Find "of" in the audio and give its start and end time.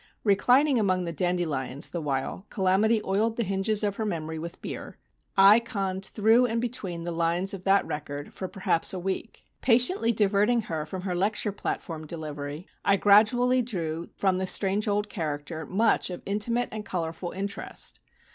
3.83-3.97, 7.53-7.65, 16.09-16.23